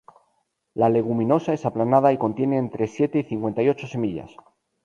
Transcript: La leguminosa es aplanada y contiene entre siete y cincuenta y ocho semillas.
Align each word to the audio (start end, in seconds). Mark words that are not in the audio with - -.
La 0.73 0.89
leguminosa 0.89 1.53
es 1.53 1.63
aplanada 1.63 2.11
y 2.11 2.17
contiene 2.17 2.57
entre 2.57 2.87
siete 2.87 3.19
y 3.19 3.23
cincuenta 3.23 3.61
y 3.61 3.69
ocho 3.69 3.85
semillas. 3.85 4.31